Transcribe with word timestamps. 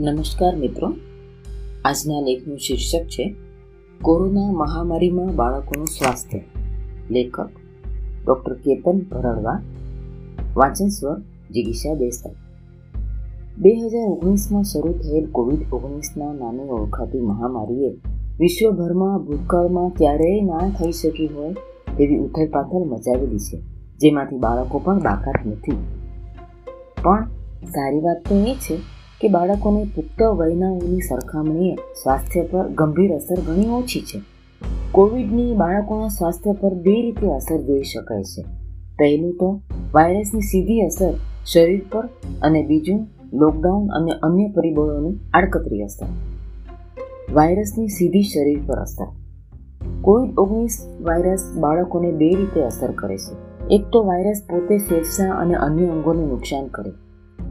નમસ્કાર 0.00 0.56
મિત્રો. 0.56 0.88
આજના 1.84 2.20
લેખનું 2.20 2.58
શીર્ષક 2.58 3.06
છે, 3.06 3.24
કોરોના 4.00 4.52
મહામારીમાં 4.52 5.32
બાળકોનું 5.36 5.86
સ્વાસ્થ્ય. 5.86 6.38
લેખક 7.10 7.48
ડૉક્ટર 8.26 8.54
કેતન 8.54 9.02
ભરડવા, 9.10 9.56
વાંચન 10.56 10.88
સ્વ 10.88 11.10
જિગીષા 11.50 11.94
દેસાઈ. 11.94 12.38
બે 13.58 13.72
હજાર 13.74 14.06
ઓગણીસમાં 14.08 14.64
શરૂ 14.64 14.92
થયેલ 14.92 15.26
કોવિડ 15.30 15.62
ઓગણીસના 15.72 16.32
નામે 16.32 16.62
ઓળખાતી 16.68 17.20
મહામારીએ 17.20 17.90
વિશ્વભરમાં 18.38 19.18
ભૂતકાળમાં 19.26 19.90
ક્યારેય 19.90 20.40
ના 20.42 20.70
થઈ 20.78 20.92
શકી 20.92 21.26
હોય 21.26 21.52
તેવી 21.98 22.18
ઉથલપાથલ 22.18 22.86
મચાવેલી 22.88 23.38
છે, 23.38 23.58
જેમાંથી 23.98 24.36
બાળકો 24.36 24.78
પણ 24.78 24.98
બાકાત 24.98 25.46
નથી. 25.46 25.76
પણ 27.02 27.28
સારી 27.66 28.00
વાત 28.00 28.24
તો 28.28 28.40
એ 28.46 28.54
છે 28.54 28.78
કે 29.20 29.28
બાળકોને 29.28 29.86
પુખ્ત 29.94 30.22
વયનાઓની 30.22 31.00
સરખામણીએ 31.00 31.74
સ્વાસ્થ્ય 31.74 32.42
પર 32.42 32.68
ગંભીર 32.68 33.14
અસર 33.14 33.40
ઘણી 33.40 33.70
ઓછી 33.70 34.00
છે. 34.00 34.20
કોવિડની 34.92 35.54
બાળકોના 35.54 36.08
સ્વાસ્થ્ય 36.08 36.52
પર 36.52 36.74
બે 36.74 37.02
રીતે 37.02 37.26
અસર 37.26 37.62
જોઈ 37.62 37.82
શકાય 37.82 38.22
છે. 38.22 38.42
પહેલું 38.98 39.32
તો, 39.32 39.60
વાયરસની 39.92 40.40
સીધી 40.40 40.80
અસર 40.80 41.14
શરીર 41.46 41.82
પર 41.92 42.08
અને 42.42 42.62
બીજું, 42.62 43.06
લોકડાઉન 43.32 43.88
અને 43.88 44.12
અન્ય 44.12 44.48
પરિબળોની 44.48 45.16
આડકતરી 45.34 45.82
અસર. 45.82 46.06
વાયરસની 47.32 47.88
સીધી 47.88 48.22
શરીર 48.22 48.58
પર 48.66 48.76
અસર. 48.76 49.06
કોવિડ 50.00 50.38
ઓગણીસ 50.38 50.86
વાયરસ 51.00 51.44
બાળકોને 51.56 52.12
બે 52.12 52.34
રીતે 52.34 52.60
અસર 52.60 52.90
કરે 52.90 53.16
છે. 53.16 53.58
એક 53.66 53.82
તો 53.92 54.04
વાયરસ 54.04 54.42
પોતે 54.50 54.78
ફેફસા 54.78 55.30
અને 55.30 55.54
અન્ય 55.54 55.86
અંગોને 55.86 56.26
નુકસાન 56.26 56.66
કરે. 56.66 57.09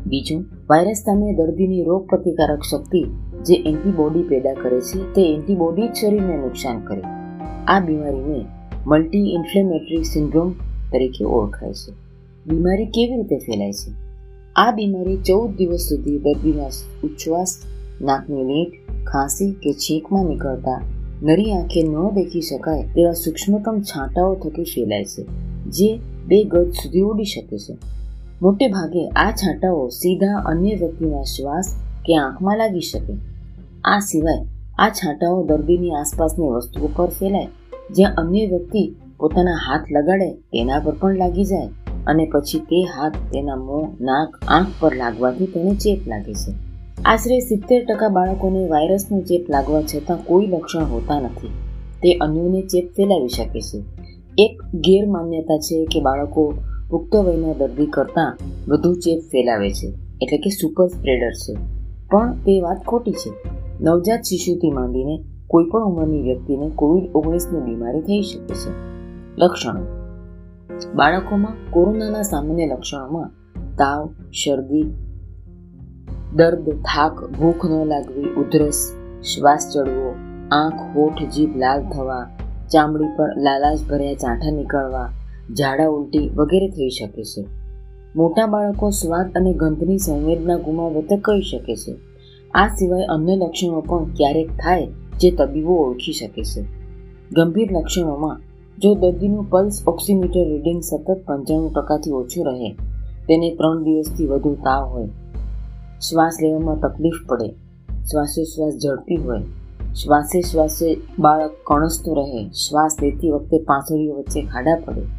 બીજું 0.09 0.45
વાયરસ 0.69 0.97
સામે 0.97 1.33
દર્દીની 1.33 1.83
રોગ 1.83 2.07
પ્રતિકારક 2.07 2.63
શક્તિ 2.63 3.01
જે 3.45 3.55
એન્ટીબોડી 3.55 4.21
પેદા 4.21 4.53
કરે 4.53 4.81
છે, 4.81 5.13
તે 5.13 5.21
એન્ટીબોડી 5.33 5.87
જ 5.87 5.93
શરીરને 5.93 6.37
નુકસાન 6.37 6.79
કરે. 6.79 7.01
આ 7.67 7.79
બીમારીને 7.79 8.45
મલ્ટી 8.87 9.17
ઇન્ફ્લેમેટરી 9.17 10.03
સિન્ડ્રોમ 10.03 10.51
તરીકે 10.91 11.25
ઓળખાય 11.25 11.73
છે. 11.73 11.91
બીમારી 12.47 12.85
કેવી 12.85 13.15
રીતે 13.15 13.37
ફેલાય 13.37 13.71
છે? 13.71 13.91
આ 14.55 14.71
બીમારી 14.71 15.17
ચૌદ 15.17 15.55
દિવસ 15.55 15.79
સુધી 15.79 16.19
દર્દીના 16.19 16.71
ઉચ્છવાસ, 17.03 17.57
નાકની 18.01 18.43
નીટ 18.43 18.71
ખાંસી 19.07 19.51
કે 19.51 19.73
છીંકમાં 19.73 20.25
નીકળતા 20.25 20.81
નરી 21.23 21.51
આંખે 21.51 21.83
ન 21.83 22.09
દેખી 22.13 22.41
શકાય 22.41 22.83
તેવા 22.83 23.11
સૂક્ષ્મતમ 23.11 23.79
છાંટાઓ 23.81 24.35
થકી 24.35 24.63
ફેલાય 24.63 25.05
છે, 25.05 25.23
જે 25.69 25.99
બે 26.27 26.43
ગજ 26.43 26.71
સુધી 26.71 27.01
ઉડી 27.01 27.23
શકે 27.23 27.57
છે. 27.57 27.98
મોટે 28.41 28.67
ભાગે 28.67 29.09
આ 29.09 29.31
છાંટાઓ 29.31 29.87
સીધા 29.87 30.43
અન્ય 30.45 30.75
વ્યક્તિના 30.75 31.23
શ્વાસ 31.23 31.75
કે 32.05 32.15
આંખમાં 32.15 32.57
લાગી 32.57 32.81
શકે. 32.81 33.13
આ 33.83 33.99
સિવાય 33.99 34.45
આ 34.79 34.89
છાંટાઓ 34.89 35.43
દર્દીની 35.43 35.91
આસપાસની 35.91 36.47
વસ્તુઓ 36.47 36.89
પર 36.95 37.07
ફેલાય, 37.07 37.47
જ્યાં 37.91 38.15
અન્ય 38.15 38.45
વ્યક્તિ 38.45 38.95
પોતાના 39.17 39.51
હાથ 39.51 39.81
લગાડે 39.91 40.31
તેના 40.31 40.79
પર 40.79 40.95
પણ 40.95 41.15
લાગી 41.15 41.45
જાય 41.45 41.67
અને 42.07 42.25
પછી 42.25 42.59
તે 42.59 42.83
હાથ 42.83 43.11
તેના 43.11 43.55
મોં, 43.55 44.03
નાક, 44.03 44.45
આંખ 44.47 44.67
પર 44.79 44.95
લાગવાથી 44.95 45.45
તેને 45.45 45.75
ચેપ 45.75 46.07
લાગે 46.07 46.33
છે. 46.33 46.51
આશરે 47.05 47.39
સિત્તેર 47.39 47.85
ટકા 47.85 48.09
બાળકોને 48.09 48.67
વાયરસનો 48.67 49.21
ચેપ 49.21 49.49
લાગવા 49.49 49.81
છતાં 49.81 50.25
કોઈ 50.25 50.45
લક્ષણ 50.45 50.83
હોતા 50.83 51.19
નથી. 51.19 51.47
તે 52.03 52.13
અન્યોને 52.13 52.61
ચેપ 52.61 52.87
ફેલાવી 52.95 53.27
શકે 53.27 53.61
છે. 53.61 53.83
એક 54.37 54.61
ગેરમાન્યતા 54.75 55.57
છે 55.57 55.85
કે 55.85 56.01
બાળકો 56.01 56.53
પુખ્ત 56.89 57.15
વયના 57.15 57.53
દર્દી 57.53 57.85
કરતાં 57.85 58.37
વધુ 58.67 58.93
ચેપ 58.93 59.19
ફેલાવે 59.19 59.69
છે, 59.69 59.87
એટલે 60.21 60.37
કે 60.37 60.49
સુપર 60.49 60.87
સ્પ્રેડર 60.87 61.31
છે. 61.31 61.57
પણ 62.07 62.33
તે 62.33 62.61
વાત 62.61 62.85
ખોટી 62.87 63.11
છે. 63.11 63.49
નવજાત 63.81 64.21
શિશુથી 64.21 64.71
માંડીને 64.71 65.23
કોઈ 65.47 65.65
પણ 65.65 65.83
ઉંમરની 65.83 66.21
વ્યક્તિને 66.21 66.71
કોવિડ 66.75 67.09
ઓગણીસની 67.15 67.59
બીમારી 67.59 68.01
થઈ 68.01 68.21
શકે 68.21 68.53
છે. 68.53 68.71
લક્ષણો. 69.37 69.81
બાળકોમાં 70.95 71.71
કોરોનાના 71.71 72.21
સામાન્ય 72.21 72.67
લક્ષણોમાં 72.67 73.31
તાવ, 73.77 74.09
શરદી, 74.31 74.93
દર્દ, 76.35 76.69
થાક, 76.69 77.23
ભૂખ 77.23 77.65
ન 77.65 77.85
લાગવી, 77.85 78.23
ઉધરસ, 78.23 78.91
શ્વાસ 79.21 79.71
ચડવો 79.73 80.15
આંખ, 80.51 80.97
હોઠ, 80.97 81.23
જીભ 81.23 81.57
લાલ 81.57 81.89
થવા, 81.89 82.29
ચામડી 82.71 83.05
પર 83.17 83.29
લાલાશ 83.37 83.79
ભર્યા 83.89 84.13
ચાંઠા 84.13 84.51
નીકળવા 84.51 85.09
ઝાડા 85.57 85.87
ઉલટી 85.87 86.29
વગેરે 86.35 86.69
થઈ 86.69 86.89
શકે 86.89 87.23
છે. 87.23 87.45
મોટા 88.15 88.47
બાળકો 88.47 88.89
સ્વાદ 88.89 89.31
અને 89.35 89.53
ગંધની 89.53 89.97
સંવેદના 89.97 90.57
ગુમાવતા 90.57 91.17
કહી 91.17 91.41
શકે 91.41 91.75
છે. 91.75 91.95
આ 92.53 92.67
સિવાય 92.67 93.03
અન્ય 93.03 93.35
લક્ષણો 93.35 93.81
પણ 93.81 94.03
ક્યારેક 94.05 94.49
થાય 94.49 94.87
જે 95.19 95.31
તબીબો 95.31 95.75
ઓળખી 95.75 96.13
શકે 96.13 96.43
છે. 96.43 96.61
ગંભીર 97.31 97.71
લક્ષણોમાં, 97.71 98.41
જો 98.77 98.95
દર્દીનું 98.95 99.49
પલ્સ 99.49 99.83
ઓક્સિમીટર 99.87 100.47
રીડિંગ 100.47 100.81
સતત 100.81 101.17
પંચાણું 101.25 101.73
ટકાથી 101.73 102.11
ઓછું 102.11 102.45
રહે, 102.45 102.71
તેને 103.27 103.55
ત્રણ 103.55 103.83
દિવસથી 103.83 104.25
વધુ 104.25 104.55
તાવ 104.55 104.89
હોય. 104.89 105.07
શ્વાસ 106.09 106.37
લેવામાં 106.43 106.79
તકલીફ 106.79 107.13
પડે. 107.27 107.49
શ્વાસોશ્વાસ 107.89 108.73
ઝડપી 108.73 109.15
હોય. 109.15 109.41
શ્વાસે 110.03 110.41
શ્વાસે 110.41 110.97
બાળક 111.19 111.51
કણસતું 111.67 112.17
રહે. 112.17 112.49
શ્વાસ 112.49 112.95
લેતી 113.01 113.29
વખતે 113.29 113.57
પાંસળીઓ 113.57 114.15
વચ્ચે 114.15 114.41
ખાડા 114.41 114.81
પડે. 114.85 115.18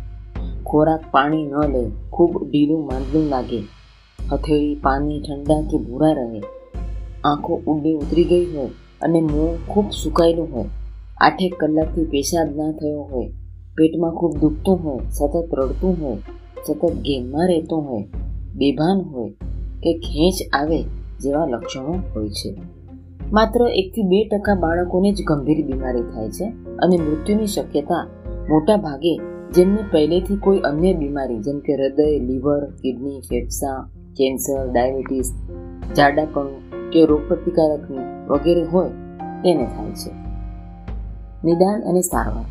ખોરાક 0.70 1.04
પાણી 1.10 1.44
ન 1.44 1.54
લે, 1.72 1.90
ખૂબ 2.12 2.48
ઢીલું 2.50 2.86
માંદલું 2.86 3.28
લાગે. 3.28 3.62
હથેળી 4.32 4.74
પાણી 4.74 5.20
ઠંડા 5.20 5.60
કે 5.60 5.78
ભૂરા 5.78 6.12
રહે. 6.12 6.42
આંખો 7.24 7.60
ઊંડી 7.66 7.94
ઉતરી 7.94 8.24
ગઈ 8.24 8.44
હોય 8.44 8.66
અને 9.02 9.20
મોં 9.20 9.66
ખૂબ 9.66 9.90
સુકાયેલું 9.90 10.48
હોય. 10.52 10.64
આઠેક 11.20 11.54
કલાકથી 11.60 12.04
પેશાબ 12.04 12.56
ના 12.56 12.72
થયો 12.72 13.02
હોય. 13.02 13.26
પેટમાં 13.76 14.10
ખૂબ 14.10 14.34
દુખતું 14.40 14.84
હોય, 14.84 14.98
સતત 15.10 15.54
રડતું 15.54 15.96
હોય, 16.00 16.16
સતત 16.66 16.94
ગેમમાં 16.94 17.48
રહેતો 17.48 17.76
હોય, 17.76 18.02
બેભાન 18.54 19.00
હોય 19.00 19.30
કે 19.82 19.98
ખેંચ 19.98 20.34
આવે 20.52 20.82
જેવા 21.20 21.46
લક્ષણો 21.46 21.94
હોય 22.16 22.28
છે. 22.28 22.54
માત્ર 23.32 23.60
એકથી 23.68 24.02
બે 24.02 24.28
ટકા 24.28 24.54
બાળકોને 24.54 25.12
જ 25.12 25.24
ગંભીર 25.26 25.66
બીમારી 25.66 26.02
થાય 26.02 26.28
છે 26.28 26.44
અને 26.78 26.96
મૃત્યુની 26.96 27.46
શક્યતા 27.46 28.06
મોટા 28.48 28.76
ભાગે 28.76 29.20
જેમને 29.54 29.78
પહેલેથી 29.92 30.36
કોઈ 30.36 30.58
અન્ય 30.58 30.92
બીમારી, 30.92 31.38
જેમ 31.38 31.58
કે 31.58 31.74
હૃદય, 31.74 32.18
લીવર, 32.18 32.64
કિડની, 32.64 33.20
ફેફસા, 33.20 33.88
કેન્સર, 34.16 34.72
ડાયાબિટીસ, 34.72 35.32
જાડાપણું 35.96 36.90
કે 36.90 37.06
રોગપ્રતિકારક 37.06 37.90
વગેરે 38.30 38.62
હોય, 38.62 38.88
તેને 39.42 39.64
થાય 39.66 39.90
છે. 39.90 40.10
નિદાન 41.44 41.80
અને 41.80 42.00
સારવાર. 42.00 42.44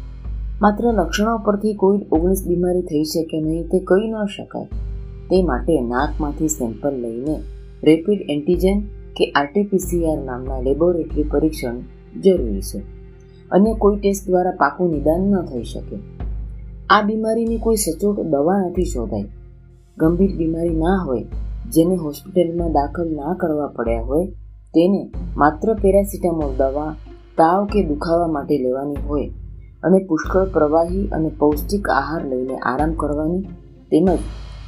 માત્ર 0.61 0.91
લક્ષણો 0.91 1.37
પરથી 1.37 1.73
કોવિડ 1.73 2.01
ઓગણીસ 2.11 2.43
બીમારી 2.47 2.81
થઈ 2.81 3.03
છે 3.03 3.23
કે 3.23 3.41
નહીં, 3.41 3.63
તે 3.63 3.79
કહી 3.79 4.07
ન 4.07 4.25
શકાય. 4.25 4.65
તે 5.29 5.43
માટે 5.43 5.81
નાકમાંથી 5.81 6.47
સેમ્પલ 6.47 6.91
લઈને 7.01 7.39
રેપિડ 7.83 8.25
એન્ટીજન 8.29 8.79
કે 9.17 9.31
આરટીપીસીઆર 9.31 10.17
નામના 10.17 10.61
લેબોરેટરી 10.61 11.23
પરીક્ષણ 11.23 11.75
જરૂરી 12.21 12.61
છે. 12.61 12.81
અન્ય 13.51 13.73
કોઈ 13.73 13.97
ટેસ્ટ 13.97 14.29
દ્વારા 14.29 14.51
પાકું 14.51 14.91
નિદાન 14.91 15.21
ન 15.21 15.41
થઈ 15.41 15.63
શકે. 15.63 16.28
આ 16.91 17.01
બીમારીની 17.01 17.57
કોઈ 17.57 17.75
સચોટ 17.75 18.19
દવા 18.19 18.67
નથી 18.69 18.85
શોધાઈ. 18.85 19.23
ગંભીર 19.97 20.35
બીમારી 20.35 20.69
ના 20.69 21.03
હોય, 21.05 21.25
જેને 21.73 21.95
હોસ્પિટલમાં 21.95 22.71
દાખલ 22.71 23.07
ના 23.15 23.33
કરવા 23.33 23.67
પડ્યા 23.67 24.01
હોય, 24.01 24.25
તેને 24.73 25.11
માત્ર 25.37 25.73
પેરાસિટામોલ 25.73 26.55
દવા, 26.57 26.95
તાવ 27.37 27.65
કે 27.65 27.83
દુખાવા 27.83 28.27
માટે 28.27 28.57
લેવાની 28.57 28.95
હોય 29.07 29.29
અને 29.83 29.99
પુષ્કળ 29.99 30.45
પ્રવાહી 30.45 31.07
અને 31.07 31.31
પૌષ્ટિક 31.39 31.89
આહાર 31.89 32.25
લઈને 32.25 32.57
આરામ 32.57 32.93
કરવાની 32.93 33.41
તેમજ 33.91 34.19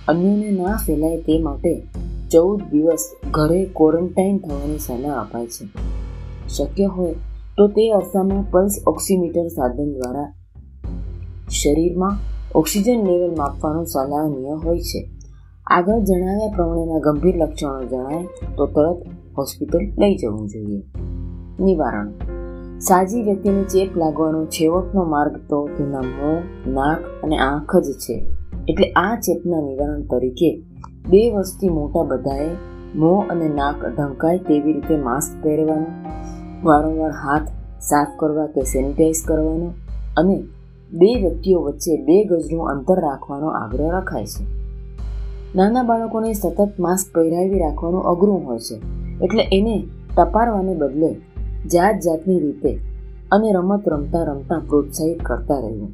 અન્યને 0.07 0.51
ના 0.51 0.77
ફેલાય 0.87 1.17
તે 1.17 1.39
માટે 1.39 1.83
ચૌદ 2.31 2.61
દિવસ 2.71 3.11
ઘરે 3.31 3.65
ક્વોરન્ટાઇન 3.65 4.37
થવાની 4.37 4.77
સલાહ 4.77 5.21
અપાય 5.21 5.45
છે. 5.45 5.65
શક્ય 6.47 6.85
હોય 6.85 7.13
તો 7.57 7.67
તે 7.67 7.91
અરસામાં 7.91 8.43
પલ્સ 8.51 8.79
ઓક્સિમીટર 8.87 9.47
સાધન 9.47 9.93
દ્વારા 9.93 10.33
શરીરમાં 11.51 12.17
ઓક્સિજન 12.55 13.05
લેવલ 13.05 13.35
માપવાનું 13.37 13.85
સલાહનીય 13.85 14.49
હોય 14.49 14.79
છે. 14.79 15.09
આગળ 15.67 15.99
જણાવ્યા 15.99 16.53
પ્રમાણેના 16.55 16.99
ગંભીર 16.99 17.37
લક્ષણો 17.37 17.83
જણાય 17.83 18.23
તો 18.55 18.65
તરત 18.65 18.97
હોસ્પિટલ 19.37 19.79
લઈ 19.99 20.15
જવું 20.15 20.49
જોઈએ. 20.49 20.83
નિવારણ. 21.59 22.11
સાજી 22.79 23.21
વ્યક્તિને 23.21 23.63
ચેપ 23.63 23.97
લાગવાનો 23.97 24.45
છેવટનો 24.45 25.03
માર્ગ 25.03 25.37
તો 25.49 25.69
તેના 25.77 26.01
મોં, 26.01 26.71
નાક 26.73 27.23
અને 27.23 27.37
આંખ 27.37 27.77
જ 27.77 27.85
છે. 27.85 28.25
એટલે 28.67 28.91
આ 28.91 29.15
ચેપના 29.15 29.61
નિવારણ 29.61 30.01
તરીકે 30.01 30.61
બે 31.09 31.31
વર્ષથી 31.31 31.69
મોટા 31.69 32.03
બધાએ 32.03 32.49
મોં 32.95 33.27
અને 33.27 33.49
નાક 33.49 33.85
ઢંકાય 33.85 34.37
તેવી 34.37 34.73
રીતે 34.73 34.97
માસ્ક 34.97 35.43
પહેરવાનું, 35.43 35.87
વારંવાર 36.63 37.11
હાથ 37.11 37.47
સાફ 37.81 38.07
કરવા 38.19 38.45
કે 38.45 38.61
સેનિટાઈઝ 38.61 39.15
કરવાનો 39.25 39.73
અને 40.17 40.43
બે 40.91 41.09
વ્યક્તિઓ 41.21 41.59
વચ્ચે 41.61 41.93
બે 42.05 42.17
ગજનું 42.25 42.69
અંતર 42.71 42.97
રાખવાનો 42.99 43.47
આગ્રહ 43.53 43.89
રખાય 43.89 44.25
છે. 44.25 44.43
નાના 45.55 45.83
બાળકોને 45.83 46.29
સતત 46.33 46.71
માસ્ક 46.79 47.07
પહેરાવી 47.15 47.59
રાખવાનું 47.59 48.07
અઘરું 48.11 48.45
હોય 48.45 48.59
છે, 48.59 48.75
એટલે 49.23 49.43
એને 49.51 49.75
ટપારવાને 50.15 50.73
બદલે 50.75 51.11
જાત 51.73 51.95
જાતની 52.05 52.39
રીતે 52.39 52.71
અને 53.31 53.49
રમત 53.53 53.83
રમતા 53.87 54.23
રમતા 54.23 54.61
પ્રોત્સાહિત 54.69 55.19
કરતા 55.23 55.59
રહેવું. 55.59 55.91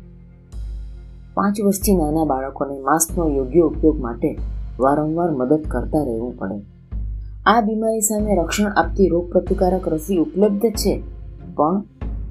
પાંચ 1.35 1.55
વર્ષથી 1.65 1.95
નાના 1.95 2.25
બાળકોને 2.25 2.75
માસ્કનો 2.79 3.27
યોગ્ય 3.29 3.63
ઉપયોગ 3.63 3.97
માટે 4.01 4.31
વારંવાર 4.79 5.31
મદદ 5.31 5.63
કરતા 5.67 6.03
રહેવું 6.03 6.33
પડે. 6.39 6.57
આ 7.45 7.61
બીમારી 7.61 8.01
સામે 8.01 8.31
રક્ષણ 8.35 8.71
આપતી 8.73 9.07
રોગપ્રતિકારક 9.07 9.85
રસી 9.87 10.17
ઉપલબ્ધ 10.17 10.75
છે, 10.81 10.93
પણ 11.57 11.75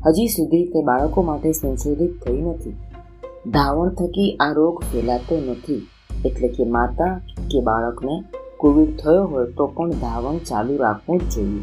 હજી 0.06 0.26
સુધી 0.26 0.64
તે 0.64 0.82
બાળકો 0.82 1.22
માટે 1.22 1.52
સંશોધિત 1.52 2.10
થઈ 2.24 2.40
નથી. 2.42 2.70
ધાવણ 3.50 3.88
થકી 3.88 4.36
આ 4.40 4.52
રોગ 4.52 4.80
ફેલાતો 4.80 5.36
નથી. 5.36 5.86
એટલે 6.24 6.48
કે 6.48 6.64
માતા 6.64 7.20
કે 7.50 7.60
બાળકને 7.60 8.24
કોવિડ 8.56 8.96
થયો 8.96 9.24
હોય 9.24 9.46
તો 9.46 9.66
પણ 9.66 9.90
ધાવણ 9.90 10.38
ચાલુ 10.38 10.76
રાખવું 10.76 11.18
જ 11.18 11.22
જોઈએ. 11.34 11.62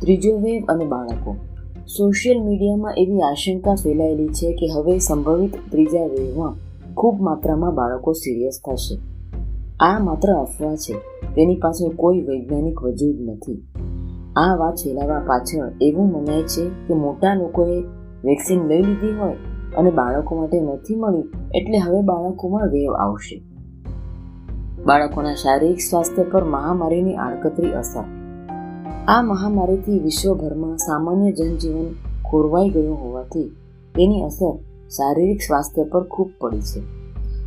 ત્રીજો 0.00 0.38
વેવ 0.38 0.64
અને 0.68 0.84
બાળકો. 0.84 1.36
સોશિયલ 1.86 2.42
મીડિયામાં 2.42 2.94
એવી 2.96 3.20
આશંકા 3.20 3.74
ફેલાયેલી 3.74 4.28
છે 4.28 4.52
કે 4.52 4.66
હવે 4.66 4.98
સંભવિત 4.98 5.54
ત્રીજા 5.70 6.06
વેવમાં 6.06 6.54
ખૂબ 6.94 7.20
માત્રામાં 7.20 7.74
બાળકો 7.74 8.12
સિરિયસ 8.12 8.60
થશે. 8.66 8.98
આ 9.80 9.98
માત્ર 9.98 10.32
અફવા 10.32 10.76
છે. 10.76 10.92
તેની 11.34 11.56
પાછળ 11.56 11.88
કોઈ 11.96 12.20
વૈજ્ઞાનિક 12.20 12.82
વજૂદ 12.82 13.20
નથી. 13.20 13.73
આ 14.36 14.56
વાત 14.56 14.74
ફેલાવા 14.74 15.18
પાછળ 15.18 15.72
એવું 15.80 16.08
મનાય 16.12 16.42
છે 16.42 16.70
કે 16.88 16.94
મોટા 16.94 17.34
લોકોએ 17.34 17.80
વેક્સિન 18.24 18.66
લઈ 18.66 18.82
લીધી 18.82 19.18
હોય 19.18 19.36
અને 19.76 19.90
બાળકો 19.90 20.36
માટે 20.36 20.60
નથી 20.60 20.94
મળી, 20.94 21.24
એટલે 21.54 21.78
હવે 21.78 22.02
બાળકોમાં 22.02 22.68
વેવ 22.68 22.92
આવશે. 22.92 23.42
બાળકોના 24.86 25.34
શારીરિક 25.34 25.80
સ્વાસ્થ્ય 25.80 26.22
પર 26.22 26.44
મહામારીની 26.44 27.14
આડકતરી 27.14 27.72
અસર. 27.72 28.04
આ 29.08 29.22
મહામારીથી 29.22 29.98
વિશ્વભરમાં 29.98 30.76
સામાન્ય 30.76 31.32
જનજીવન 31.32 31.94
ખોરવાઈ 32.24 32.70
ગયું 32.70 33.02
હોવાથી 33.02 33.48
તેની 33.94 34.22
અસર 34.22 34.54
શારીરિક 34.88 35.40
સ્વાસ્થ્ય 35.40 35.84
પર 35.84 36.04
ખૂબ 36.04 36.30
પડી 36.40 36.60
છે. 36.60 36.80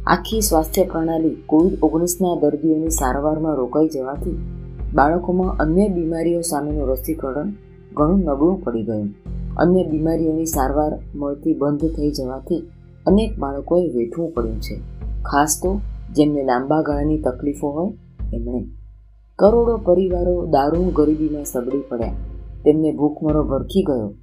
આખી 0.07 0.41
સ્વાસ્થ્ય 0.41 0.83
પ્રણાલી 0.83 1.37
કોવિડ 1.45 1.79
ઓગણીસના 1.83 2.35
દર્દીઓની 2.35 2.89
સારવારમાં 2.89 3.55
રોકાઈ 3.55 3.87
જવાથી 3.87 4.56
બાળકોમાં 4.95 5.57
અન્ય 5.57 5.87
બીમારીઓ 5.87 6.41
સામેનું 6.41 6.87
રસીકરણ 6.87 7.51
ઘણું 7.93 8.19
નબળું 8.19 8.63
પડી 8.63 8.83
ગયું. 8.83 9.09
અન્ય 9.57 9.83
બીમારીઓની 9.83 10.45
સારવાર 10.45 10.99
મળતી 11.15 11.53
બંધ 11.53 11.79
થઈ 11.79 12.11
જવાથી 12.11 12.63
અનેક 13.05 13.39
બાળકોએ 13.39 13.93
વેઠવું 13.93 14.33
પડ્યું 14.33 14.61
છે. 14.61 14.75
ખાસ 15.21 15.59
તો 15.63 15.81
જેમને 16.15 16.43
લાંબા 16.43 16.81
ગાળાની 16.81 17.17
તકલીફો 17.17 17.67
હોય, 17.69 17.93
એમણે 18.33 18.65
કરોડો 19.35 19.77
પરિવારો 19.77 20.45
દારૂ 20.45 20.91
ગરીબીમાં 20.91 21.45
સબડી 21.45 21.83
પડ્યા. 21.89 22.11
તેમને 22.65 22.91
ભૂખમરો 22.91 23.43
ભરખી 23.43 23.83
ગયો. 23.83 24.13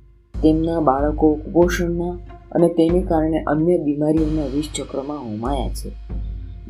તેમના 0.43 0.81
બાળકો 0.81 1.34
કુપોષણના 1.34 2.19
અને 2.52 2.69
તેને 2.69 3.02
કારણે 3.02 3.43
અન્ય 3.43 3.78
બીમારીઓના 3.78 4.46
વિષચક્રમાં 4.55 5.17
હોમાયા 5.17 5.69
છે. 5.69 5.93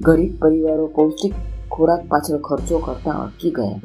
ગરીબ 0.03 0.39
પરિવારો 0.39 0.87
પૌષ્ટિક 0.87 1.33
ખોરાક 1.71 2.09
પાછળ 2.09 2.37
ખર્ચો 2.37 2.79
કરતા 2.79 3.11
અટકી 3.11 3.51
ગયા. 3.51 3.81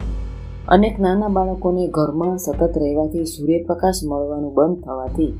અનેક 0.69 0.99
નાના 0.99 1.27
બાળકોને 1.27 1.87
ઘરમાં 1.87 2.37
સતત 2.37 2.77
રહેવાથી 2.77 3.25
સૂર્યપ્રકાશ 3.25 4.01
મળવાનું 4.05 4.53
બંધ 4.53 4.83
થવાથી 4.83 5.33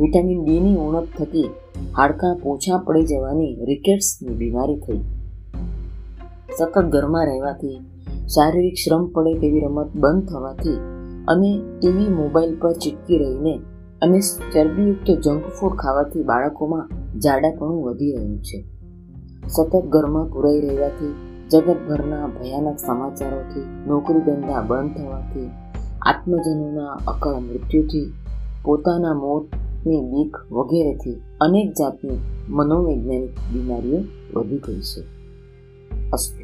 વિટામિન 0.00 0.44
ડીની 0.44 0.76
ઉણપ 0.76 1.08
થકી 1.18 1.50
હાડકાં 1.96 2.36
પોછા 2.42 2.78
પડી 2.78 3.02
જવાની 3.02 3.56
રિકેટ્સની 3.64 4.34
બીમારી 4.34 4.76
થઈ. 4.76 5.00
સતત 6.58 6.78
ઘરમાં 6.78 7.26
રહેવાથી 7.26 7.78
શારીરિક 8.28 8.74
શ્રમ 8.74 9.06
પડે 9.06 9.34
તેવી 9.34 9.60
રમત 9.60 9.90
બંધ 9.96 10.28
થવાથી 10.28 10.78
અને 11.28 11.60
ટીવી, 11.78 12.08
મોબાઈલ 12.08 12.56
પર 12.60 12.72
ચીટકી 12.72 13.18
રહીને 13.18 13.60
અને 14.02 14.20
ચરબીયુક્ત 14.52 15.10
જંક 15.10 15.44
ફૂડ 15.60 15.72
ખાવાથી 15.72 16.22
બાળકોમાં 16.22 16.88
જાડાપણું 17.18 17.84
વધી 17.84 18.12
રહ્યું 18.12 18.38
છે. 18.38 18.64
સતત 19.48 19.86
ઘરમાં 19.88 20.26
પુરાઈ 20.32 20.60
રહેવાથી 20.60 21.33
જગતભરના 21.50 22.26
ભયાનક 22.26 22.78
સમાચારોથી 22.78 23.84
નોકરી 23.86 24.20
ધંધા 24.20 24.60
બંધ 24.60 24.96
થવાથી, 24.96 25.50
આત્મજનોના 26.02 26.92
અકાળ 27.06 27.34
મૃત્યુથી, 27.34 28.12
પોતાના 28.64 29.14
મોતની 29.14 30.00
બીક 30.00 30.52
વગેરેથી 30.52 31.22
અનેક 31.40 31.72
જાતની 31.72 32.18
મનોવૈજ્ઞાનિક 32.48 33.30
બીમારીઓ 33.52 34.00
વધી 34.34 34.58
ગઈ 34.58 34.80
છે. 34.80 35.02
અસ્તુ 36.10 36.43